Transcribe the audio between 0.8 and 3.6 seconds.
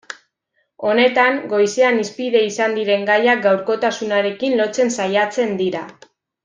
Honetan, goizean hizpide izan diren gaiak